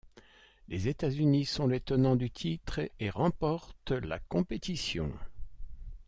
Les 0.67 0.87
États-Unis 0.87 1.45
sont 1.45 1.67
les 1.67 1.79
tenants 1.79 2.15
du 2.15 2.31
titre 2.31 2.89
et 2.99 3.11
remportent 3.11 3.91
la 3.91 4.17
compétition. 4.17 5.11